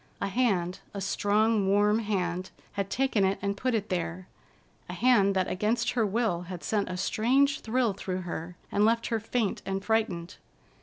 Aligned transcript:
A 0.19 0.29
hand, 0.29 0.79
a 0.95 0.99
strong, 0.99 1.67
warm 1.67 1.99
hand, 1.99 2.49
had 2.71 2.89
taken 2.89 3.23
it 3.23 3.37
and 3.39 3.55
put 3.55 3.75
it 3.75 3.89
there, 3.89 4.25
a 4.89 4.93
hand 4.93 5.35
that 5.35 5.47
against 5.47 5.91
her 5.91 6.07
will 6.07 6.41
had 6.49 6.63
sent 6.63 6.89
a 6.89 6.97
strange 6.97 7.59
thrill 7.59 7.93
through 7.93 8.21
her, 8.21 8.55
and 8.71 8.83
left 8.83 9.05
her 9.09 9.19
faint 9.19 9.61
and 9.63 9.85
frightened. 9.85 10.37